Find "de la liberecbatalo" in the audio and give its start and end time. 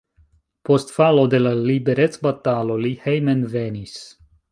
1.33-2.79